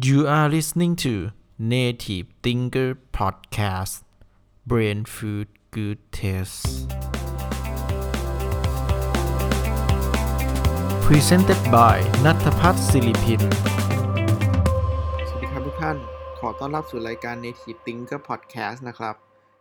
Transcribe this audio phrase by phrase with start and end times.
[0.00, 4.04] You are listening to Native Thinker Podcast
[4.64, 6.86] Brain Food Good Taste
[11.06, 13.42] Presented by นัทพัฒน์ศิริพิน
[15.28, 15.96] สวัสดีครับทุกท่าน
[16.38, 19.14] ขอต้อนรับสู่รายการ Native Thinker Podcast นะครับ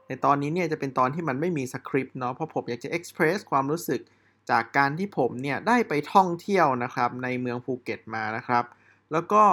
[0.07, 4.01] ในตอนนี้เนี่ยจะเป็นตอนที่มันไม่มีสคริปต์เนาะ เพราะผมอยากจะ express ความรู้สึก
[4.49, 8.63] จากการที่ผมเนี่ยได้ไปท่องเที่ยวนะครับในเมืองภูเก็ตมานะครับ
[9.13, 9.43] แล้วก็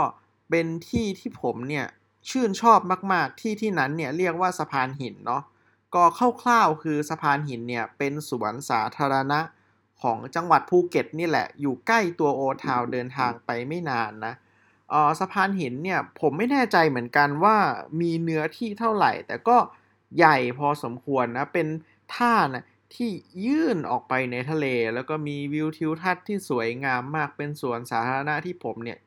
[0.51, 1.87] เป็นที่ที่ผมเนี่ย
[2.31, 2.81] ชื่นชอบ
[3.13, 5.43] มากๆ ที่ที่นั้นเนี่ยเรียกว่าสะพานหินเนาะ
[5.95, 6.03] ก็
[6.43, 9.41] คร่าวๆคือสะพานหินเนี่ยเป็นสวนสาธารณะ
[10.03, 14.35] ของจังหวัดภูเก็ตนี่แหละ อยู่ใกล้ตัวโอทาวเดินทางไปไม่นานนะ
[14.93, 17.57] ออสะพานหินเนี่ยผมไม่แน่ใจเหมือนกันว่า
[18.01, 19.57] มีเนื้อที่เท่าไหร่ แต่ก็
[20.17, 21.69] ใหญ่พอสมควรนะเป็น
[22.15, 22.65] ท่านะ
[22.95, 23.11] ที่
[23.47, 28.99] ยื่นออกไปในทะเล แล้วก็มีวิวทิวทัศน์ที่สวยงามมากเป็นสวนสาธารณะที่ผมเนี่ย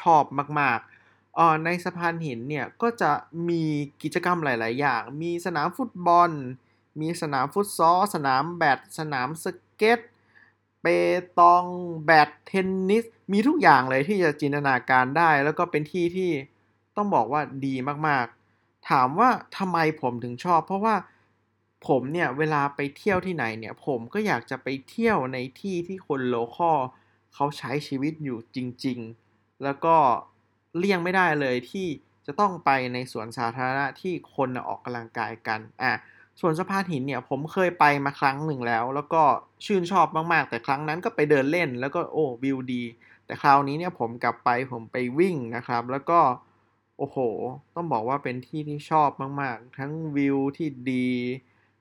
[0.00, 0.24] ชอบ
[0.60, 3.12] มากๆอ่อในสะพานหินเนี่ยก็จะ
[3.48, 3.62] มี
[4.02, 6.30] กิจกรรมหลาย ๆ อย่าง มีสนามฟุตบอล
[7.00, 10.00] มีสนามฟุตซอล สนามแบด สนามสเก็ต
[10.82, 10.86] เป
[11.38, 11.64] ตอง
[12.04, 16.30] แบด เทนนิส มีทุกอย่างเลยที่จะจินตนาการได้ แล้วก็เป็นที่ที่
[16.96, 17.74] ต้องบอกว่าดี
[18.08, 20.94] มากๆ ถามว่าทำไมผมถึงชอบ เพราะว่า
[21.86, 26.78] ผมเนี่ยเวลาไปเที่ยวที่ไหนเนี่ยผมก็อยากจะไปเที่ยวในที่ที่คนโลคอล
[27.34, 29.23] เขาใช้ชีวิตอยู่จริง ๆ
[29.64, 29.96] แล้วก็
[30.78, 31.86] เลี่ยงไม่ได้เลยที่
[32.26, 35.92] จะต้องไปในสวนสาธารณะที่คนออกกำลังกายกันอะ
[36.40, 39.22] ส่วนสะพานหินเนี่ยผมเคยไปมาครั้งหนึ่งแล้ว แล้วก็
[39.64, 42.82] ชื่นชอบมากๆ แต่ครั้งนั้นก็ไปเดินเล่น แล้วก็โอ้วิวดี
[43.26, 46.20] แต่คราวนี้เนี่ยผมกลับไปผมไปวิ่งนะครับ แล้วก็
[46.98, 47.18] โอ้โห
[47.74, 49.10] ต้องบอกว่าเป็นที่ที่ชอบ
[49.42, 51.10] มากๆ ทั้งวิวที่ดี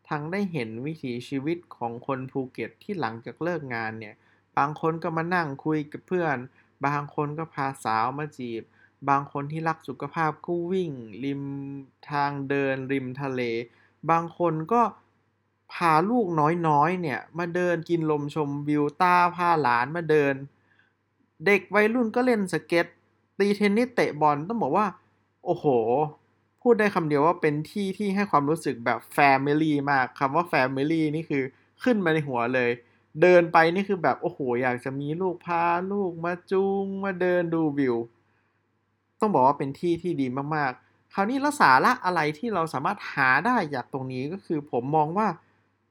[0.09, 4.15] ทั้งได้เห็นวิถีชีวิตของคนภูเก็ตที่หลังจากเลิกงานเนี่ย
[4.57, 6.37] บางคนก็มานั่งคุยกับเพื่อน
[6.85, 8.63] บางคนก็พาสาวมาจีบ
[9.09, 10.91] บางคนที่รักสุขภาพก็วิ่ง
[11.25, 11.41] ริม
[12.09, 13.41] ทางเดินริมทะเล
[14.09, 14.81] บางคนก็
[15.73, 16.27] พาลูก
[16.67, 20.35] น้อยๆเนี่ยมาเดินกินลมชมวิวตาพาหลานมาเดิน
[21.45, 22.87] เด็กวัยรุ่นก็เล่นสเก็ต
[23.39, 24.85] ตีเทนนิสเตะบอลต้องบอกว่า
[25.45, 25.65] โอ้โห
[26.61, 31.43] พูดได้คำเดียวว่าเป็นที่ที่ให้ความรู้สึกแบบ family มากคำว่า family นี่คือ
[31.83, 32.69] ขึ้นมาในหัวเลย
[33.21, 37.95] เดินไปนี่คือแบบโอ้โหอยากจะมีลูกพาลูกมาจูงมาเดินดูวิว
[39.19, 45.27] ต้องบอกว่าเป็นที่ที่ดีมากๆ คราวนี้แล้วสาระอะไรที่เราสามารถหาได้จากตรงนี้ก็คือผมมองว่า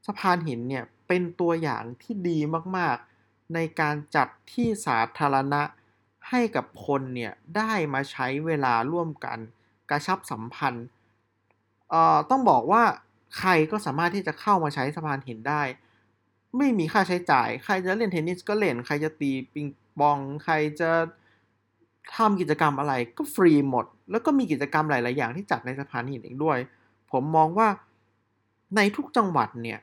[0.06, 2.38] สะพานหินเนี่ยเป็นตัวอย่างที่ดี
[2.76, 5.62] มากๆ ในการจัดที่สาธารณะ
[6.28, 9.38] ให้กับคนเนี่ยได้มาใช้เวลาร่วมกัน
[9.90, 10.86] กระชับสัมพันธ์
[12.30, 12.82] ต้องบอกว่า
[13.38, 15.62] ใครก็สามารถที่จะเข้ามาใช้สะพานหินได้
[16.56, 19.66] ไม่มีค่าใช้จ่าย ใครจะเล่นเทนนิสก็เล่น ใครจะตีปิง
[19.98, 20.90] ปอง ใครจะ
[22.16, 26.58] ทำกิจกรรมอะไรก็ฟรีหมด แล้วก็มีกิจกรรมหลาย ๆ อย่างที่จัดในสะพานหินเองด้วย
[27.10, 27.68] ผมมองว่า
[28.76, 29.80] ในทุกจังหวัดเนี่ย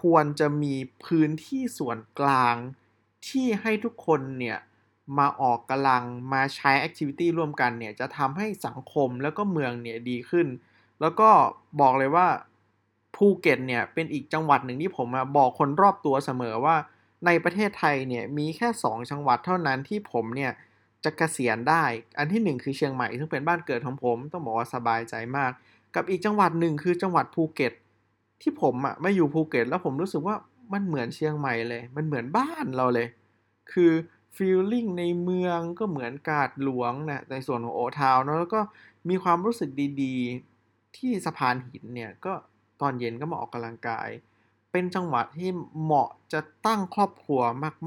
[0.00, 0.74] ควรจะมี
[1.04, 2.56] พื้นที่ส่วนกลาง
[3.28, 4.58] ที่ให้ทุกคนเนี่ย
[5.18, 10.46] มาออกกำลังมาใช้ activity ร่วมกันเนี่ยจะทำให้สังคมแล้วก็เมืองเนี่ยดีขึ้น
[11.00, 11.30] แล้วก็
[11.80, 12.26] บอกเลยว่า
[13.16, 16.76] ภูเก็ตเนี่ยเป็นอีกจังหวัดหนึ่งที่ผมบอกคนรอบตัวเสมอว่า
[17.26, 20.52] ในประเทศไทยเนี่ยมีแค่ 2 จังหวัดเท่านั้นที่ผมเนี่ย
[21.04, 21.84] จะเกษียณได้
[22.18, 25.50] อันที่ 1 คือเชียงใหม่ซึ่งเป็นบ้านเกิดของผมต้องบอกว่าสบายใจมาก
[25.94, 27.72] กับอีกจังหวัดหนึ่งคือจังหวัดภูเก็ต
[28.42, 30.36] ที่ผมอะมาอยู่ภูเก็ต แล้วผมรู้สึกว่า
[30.72, 33.08] มันเหมือนเชียงใหม่เลย มันเหมือนบ้านเราเลย
[33.72, 33.92] คือ
[34.36, 38.60] ฟีลลิ่งในเมืองก็เหมือนกาดหลวงนะในส่วนของโอทาวน์เนอะแล้วก็
[39.08, 39.70] มีความรู้สึก
[40.02, 42.34] ดีๆ ที่สะพานหินเนี่ยก็
[42.82, 44.08] ตอนเย็นก็มาออกกำลังกาย
[44.72, 45.50] เป็นจังหวัดที่
[45.82, 47.40] เหมาะจะตั้งครอบครัว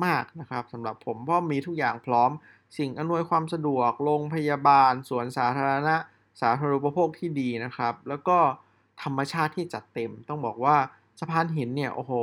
[0.06, 2.32] มากๆนะครับสำหรับผมเพราะมีทุกอย่างพร้อม
[2.78, 5.96] สิ่งอำนวยความสะดวกโรงพยาบาล สวนสาธารณะ
[6.42, 8.38] สาธารณูปโภคที่ดีนะครับ แล้วก็
[9.04, 10.76] ธรรมชาติที่จัดเต็ม ต้องบอกว่า
[11.20, 12.14] สะพานหินเนี่ยโอ้โห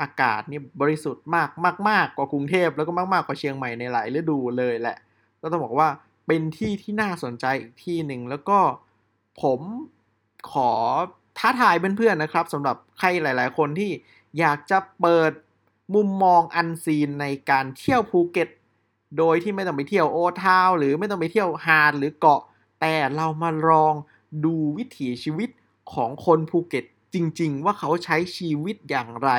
[0.00, 4.96] อากาศนี่บริสุทธิ์มากมากมากกว่ากรุงเทพแล้วก็มากมากกว่าเชียงใหม่ในหลายฤดูเลยแหละ
[5.42, 5.88] ก็ต้องบอกว่า
[6.26, 8.58] เป็นที่ที่น่าสนใจอีกที่หนึ่งแล้วก็
[9.42, 9.60] ผม
[10.52, 10.70] ขอ
[11.38, 13.90] ท้าทายเพื่อนๆนะครับสำหรับใครหลาย ๆ คนที่
[14.38, 15.32] อยากจะเปิด
[15.94, 18.48] มุมมองอันซีนในการเที่ยวภูเก็ต
[19.18, 22.42] โดยที่ไม่ต้องไปเที่ยวโอทาวหรือไม่ต้องไปเที่ยวฮาดหรือเกาะ
[22.80, 23.94] แต่เรามาลอง
[24.44, 25.50] ดูวิถีชีวิต
[25.94, 26.84] ของคนภูเก็ต
[27.14, 29.30] จริง ๆ ว่าเขาใช้ชีวิตอย่างไร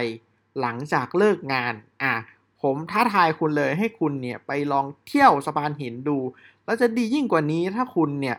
[0.60, 1.74] หลังจากเลิกงาน
[2.04, 2.13] อะ
[2.62, 6.18] ผมท้าทายคุณเลยให้คุณเนี่ยไปลองเที่ยวสะพานหินดู
[6.66, 8.38] แล้วจะดียิ่งกว่านี้ถ้าคุณเนี่ย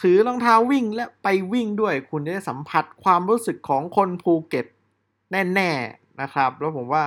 [0.00, 4.66] ถือรองเท้าวิ่งและไปวิ่งด้วย คุณจะได้สัมผัสความรู้สึกของคนภูเก็ต
[5.54, 7.04] แน่ๆนะครับ แล้วผมว่า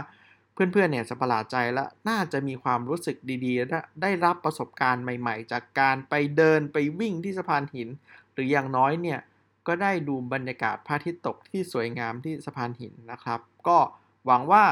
[0.54, 7.90] เพื่อนๆเนี่ยจะประหลาดใจและน่าจะมีความรู้สึกดีๆและได้รับประสบการณ์ใหม่ๆ จากการไปเดินไปวิ่งที่สะพานหิน
[8.34, 9.20] หรืออย่างน้อยเนี่ย
[9.68, 13.78] ก็ได้ดูบรรยากาศพระอาทิตย์ตกที่สวยงามที่สะพานหินนะครับ ก็
[14.26, 14.64] หวังว่า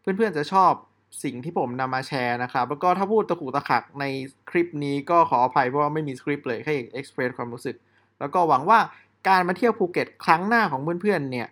[0.00, 0.72] เพื่อนๆจะชอบ
[1.22, 4.04] สิ่งที่ผมนำมาแชร์นะครับ แล้วก็ถ้าพูดตะกุตะขักใน
[4.50, 7.76] คลิปนี้ก็ขออภัยเพราะว่าไม่มีสคริปต์เลยแค่เอ็กซ์เพรสความรู้สึก
[8.18, 8.78] แล้วก็หวังว่า
[9.28, 11.48] การมาเที่ยวภูเก็ตครั้งหน้าของเพื่อนๆเนี่ย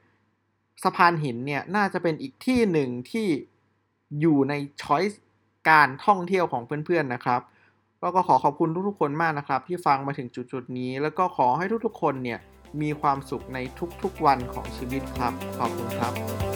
[0.85, 3.29] สะพานหินเนี่ยน่าจะเป็นอีกที่หนึ่งที่
[4.21, 5.21] อยู่ในช้อยส์
[5.71, 7.41] การท่องเที่ยวของเพื่อนๆนะครับ
[8.01, 12.39] แล้วก็ขอขอบคุณทุกๆคนมากนะครับ ที่ฟังมาถึงจุดๆนี้ แล้วก็ขอให้ทุกๆคนเนี่ย
[12.83, 13.59] มีความสุขใน
[14.03, 16.54] ทุกๆวันของชีวิตครับ ขอบคุณครับ